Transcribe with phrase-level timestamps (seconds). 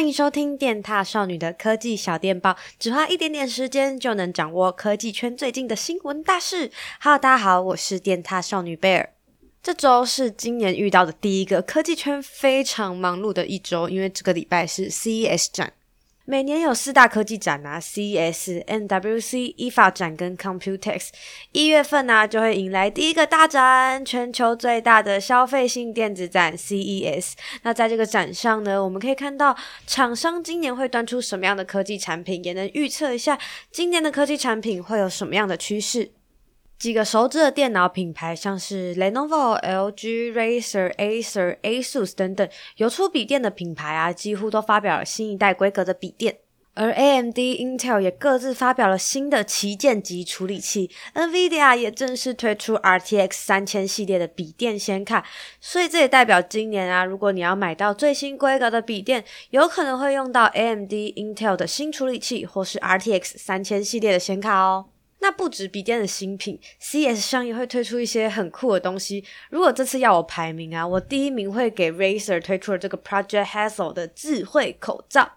[0.00, 6.70] 欢迎收听电踏少女的科技小电报，只花一点点时间就能掌握科技圈最近的新闻大事。
[7.02, 9.12] Hello，大家好，我是电踏少女贝尔。
[9.62, 15.74] 这周是今年遇到的第一个科技圈非常忙碌的一周，因为这个礼拜是 CES 展。
[16.30, 21.08] 每年有四大科技展啊，CES、NW、C、IFA 展跟 Computex。
[21.50, 27.32] 一月份呢、就会迎来第一个大展，全球最大的消费性电子展 CES。
[27.62, 29.56] 那在这个展上呢，我们可以看到
[29.88, 33.36] 厂商今年会端出什么样的科技产品，也能预测一下
[33.72, 36.12] 今年的科技产品会有什么样的趋势。
[36.80, 46.38] 几个熟知的电脑品牌，像是 Lenovo、LG、Razer、Acer、ASUS 等等，有出笔电的品牌啊，几乎都发表了新一代规格的笔电。
[46.72, 55.26] 而 AMD、Intel 也各自发表了新的旗舰级处理器，NVIDIA 也正式推出 RTX 三千系列的笔电显卡。
[55.60, 64.86] 所以这也代表今年啊，如果你要买到最新规格的笔电，有可能会用到 AMD、Intel 的新处理器，或是 RTX 三千系列的显卡哦。
[65.20, 69.24] 那不止笔电的新品，CS 上也会推出一些很酷的东西。
[69.50, 75.36] 如果这次要我排名啊，我第一名会给 Razer 推出的这个 Project Hazel 的智慧口罩。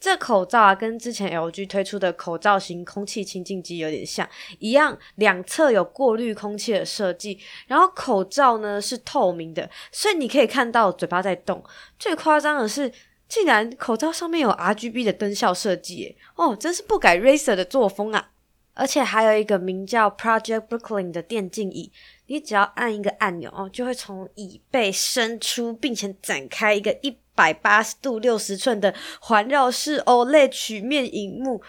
[0.00, 4.28] 这口罩啊，跟之前 LG 推出的口罩型空气清净机有点像，
[4.60, 11.60] 一样两侧有过滤空气的设计，然后口罩呢是透明的，所以你可以看到嘴巴在动。
[11.98, 12.92] 最夸张的是，
[13.28, 18.30] 竟然口罩上面有 RGB 的灯效设计，耶，哦，真是不改 Razer 的作风啊！
[18.78, 21.90] 而且还有一个名叫 Project Brooklyn 的电竞椅，
[22.26, 31.60] 你只要按一个按钮哦，就会从椅背伸出，并且展开一个一百八十度六十寸的环绕式 OLED 曲面荧幕，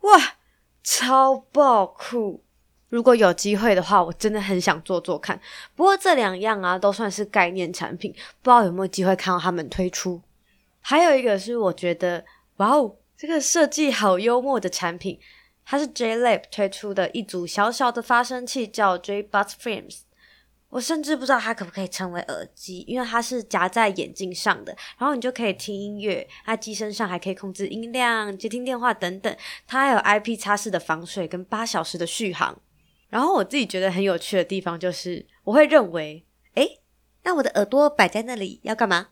[0.00, 0.36] 哇，
[0.82, 2.42] 超爆酷！
[2.88, 5.38] 如果有机会的话，我真的很想做做看。
[5.74, 8.10] 不过这两样啊，都算是概念产品，
[8.40, 10.22] 不知道有没有机会看到他们推出。
[10.80, 12.24] 还有一个是我觉得，
[12.56, 15.20] 哇哦，这个设计好幽默的产品。
[15.66, 19.98] 它是 JLab 推出的一组小小的发声器，叫 JBuds Frames。
[20.68, 26.28] 我甚至不知道它可不可以称为耳机，因为它是夹在眼镜上的，然后你就可以听音乐。
[26.44, 29.36] 它机身上还可以控制音量、接听电话等等。
[29.66, 32.60] 它还有 IP 擦拭的防水跟八小时的续航。
[33.08, 36.24] 然后我自己觉得很有趣的地方就是，我会认为，
[36.54, 36.80] 诶，
[37.22, 39.08] 那我的耳朵摆在那里要干嘛？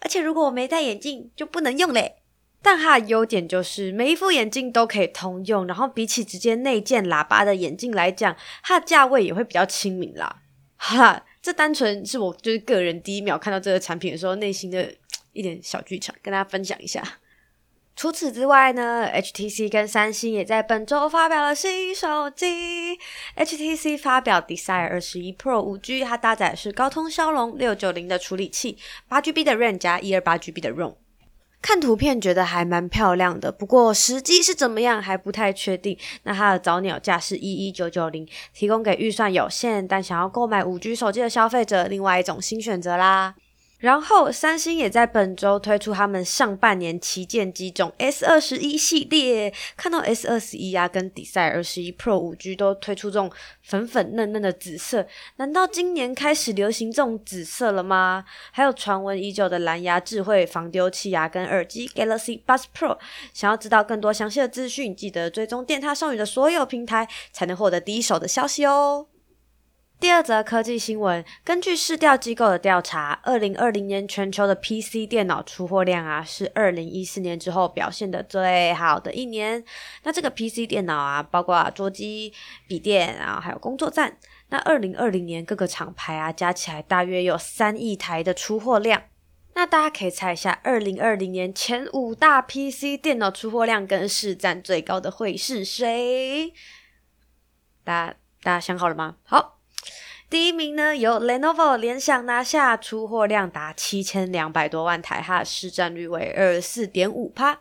[0.00, 2.22] 而且如果我没戴眼镜就不能用嘞。
[2.64, 10.40] 但它的优点就是每一副眼镜都可以通用，然后比起直接内建喇叭的眼镜来讲，它的价位也会比较亲民啦。
[10.78, 14.90] 哈，这单纯是我就是个人第一秒看到这个产品的时候内心的
[15.34, 17.02] 一点小剧场，跟大家分享一下。
[17.94, 22.98] 除此之外呢，HTC 跟三星也在本周发表了新手机。
[23.36, 30.94] HTC 发表 Desire 二十一 Pro 五 G，它搭载的是高通骁龙六九零的处理器，八 GB 的 RAM 加一二八 GB 的 ROM。
[31.64, 35.96] 看图片觉得还蛮漂亮的，不过实际是怎么样还不太确定。
[36.24, 43.34] 那它的早鸟价是一一九九零，提供给预算有限但想要购买五 G 手机的消费者另外一种新选择啦。
[43.84, 49.52] 然后，三星也在本周推出他们上半年旗舰机种 S 二十一系列。
[49.76, 53.30] 看到 S 二十一啊，跟 Desire 二十一 Pro 五 G 都推出这种
[53.60, 55.06] 粉粉嫩嫩的紫色，
[55.36, 58.24] 难道今年开始流行这种紫色了吗？
[58.52, 62.96] 还有传闻已久的蓝牙智慧防丢器啊，跟耳机 Galaxy Buds Pro。
[63.34, 69.08] 想要知道更多详细的资讯，记得追踪电塔少女的所有平台，才能获得第一手的消息哦。
[70.00, 79.64] 第二则科技新闻，根据市调机构的调查，二零二零年全球的 PC 电脑出货量啊，是二零一四年之后表现的最好的一年。
[80.02, 82.34] 那这个 PC 电脑啊，包括桌机、
[82.68, 84.18] 笔电，然后还有工作站。
[84.50, 89.04] 那二零二零年各个厂牌啊，加起来大约有三亿台的出货量。
[89.54, 96.52] 那大家可以猜一下，二零二零年前五大 PC 电脑出货量跟市占最高的会是谁？
[97.82, 99.16] 大大家想好了吗？
[99.22, 99.53] 好。
[100.34, 107.60] 第一名呢，由 Lenovo 联想拿下，出货量达七千两百多万台，它的市占率为二十四点五趴。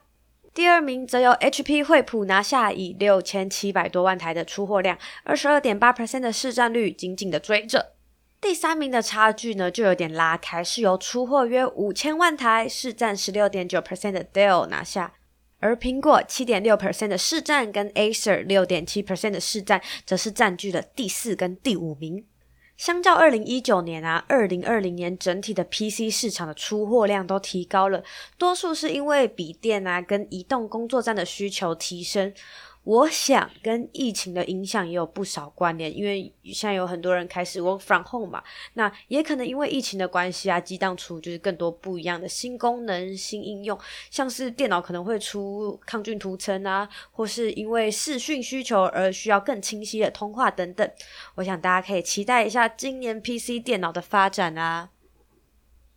[0.55, 7.93] 第二名则由 HP 惠普拿下，以六千七百多万台的出货量，二十二点八 percent 的市占率，紧紧的追着。
[8.41, 15.13] 第三名的差距呢，就有点拉开，是由出货约五千万台，市占十六点九 percent 的 Dell 拿下，
[15.59, 22.25] 而苹果七点六 percent 的市占跟 Acer 六点七 percent 的市占，则是占据了第四跟第五名。
[22.75, 28.03] 相较二零一九年啊，二零二零年整体的 PC 市场的出货量都提高了，
[28.37, 32.33] 多数是因为笔电啊跟移动工作站的需求提升。
[32.83, 38.43] 我想跟疫情的影响也有不少关联，因为现在有很多人开始 work from home 嘛，
[38.73, 43.79] 那也可能因为疫情的关系啊，激荡出就是更多不一样的新功能、新应用，
[44.11, 50.91] 像是电脑可能会出抗菌涂层啊，或是因为视讯需求而需要更清晰的通话等等。
[51.35, 54.89] 我想大家可以期待一下今年 PC 电脑的发展啊。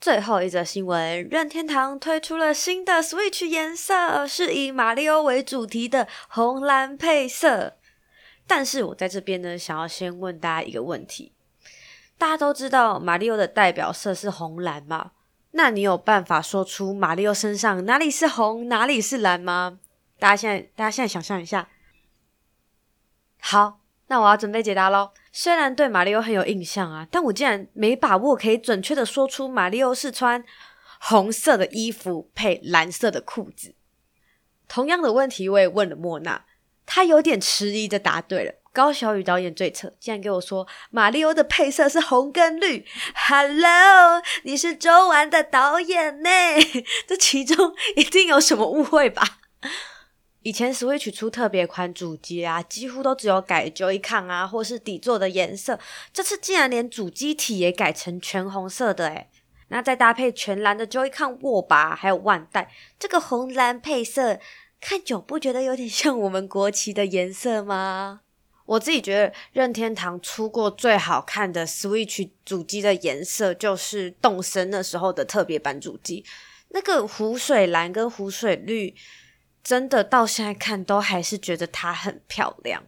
[0.07, 7.77] 最后一则新闻，任天堂推出了新的 Switch 颜色，是以马里奥为主题的红蓝配色。
[8.47, 11.33] 但是我在这边呢，想要先问大家一个问题：
[12.17, 15.11] 大家都知道马里奥的代表色是红蓝吗？
[15.51, 19.81] 那你有办法说出马里奥身上哪里是红，哪里是蓝吗？
[20.21, 21.69] 大家现在，大家现在想象一下。
[23.41, 23.81] 好。
[24.09, 25.11] 那我要准备解答喽。
[25.33, 30.45] 虽然对马里奥很有印象啊，但我竟然没把握可以准确的说出马里奥是穿
[31.01, 33.75] 红色的衣服配蓝色的裤子。
[34.69, 36.45] 同样的问题我也问了莫娜，
[36.87, 38.55] 她有点迟疑的答对了。
[38.73, 42.85] 高小雨导演最扯，竟然给我说马里奥的配色是红跟绿。
[43.15, 46.29] Hello，你是周玩的导演呢？
[47.07, 49.39] 这其中一定有什么误会吧？
[50.47, 55.77] 以前 Switch 出特别款主机啊，几乎都只有改 Joy-Con 啊，或是底座的颜色。
[56.13, 59.29] 这次竟然连主机体也改成全红色的诶，
[59.71, 64.39] 那再搭配全蓝的 Joy-Con 握把，还有腕带，这个红蓝配色
[64.81, 68.21] 看久不觉得有点像我们国旗的颜色吗？
[68.67, 76.25] 我自己觉得任天堂出过最好看的 Switch 主机的颜色，就是动森那时候的特别版主机，
[76.69, 78.95] 那个湖水蓝跟湖水绿。
[79.67, 82.85] 真的到现在看都还是觉得它很漂亮，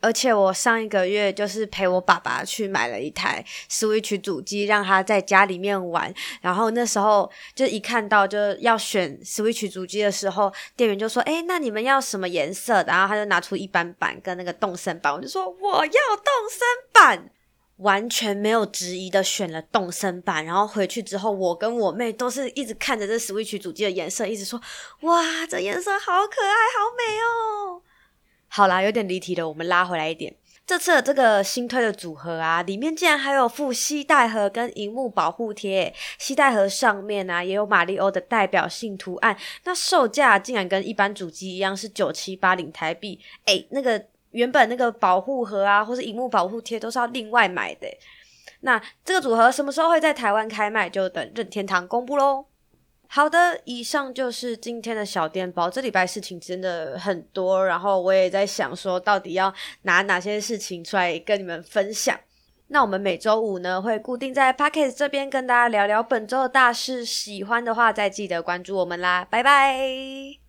[0.00, 6.14] 而且我上一个月就是陪我爸爸去买了一台 Switch 主机，让他在家里面玩。
[6.40, 17.30] 然后那时候就一看到就要选 Switch 主机的时候，店员就说：“诶，那你们要什么颜色？”然后他就拿出一般版跟那个动森版，我就说：“我要动森版。”
[17.78, 24.60] 完全没有质疑的选了动森版，然后回去之后，我跟我妹都是一直看着这 Switch 主机的颜色，一直说
[25.02, 27.82] ：“哇，这颜色好可爱，好美哦！”
[28.48, 30.34] 好啦，有点离题了，我们拉回来一点。
[30.66, 44.06] 这次的这个新推的组合啊，里面竟然还有附携带盒跟荧幕保护贴，携带盒上面啊也有马里欧的代表性图案，那售价竟然跟一般主机一样是九七八零台币，诶，那个。
[44.38, 47.88] 原本那个保护盒啊，或是荧幕保护贴都是要另外买的。
[48.60, 52.46] 那这个组合什么时候会在台湾开卖，就等任天堂公布喽。
[53.08, 55.68] 好的，以上就是今天的小电报。
[55.68, 59.52] 这礼拜事情真的很多，然后我也在想说，到底要
[59.82, 62.16] 拿哪些事情出来跟你们分享。
[62.68, 67.04] 那我们每周五呢，会固定在 Podcast 这边跟大家聊聊本周的大事。
[67.04, 70.47] 喜欢的话，再记得关注我们啦，拜拜。